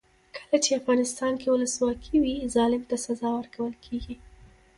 [0.35, 4.15] کله چې افغانستان کې ولسواکي وي ظالم ته سزا ورکول کیږي.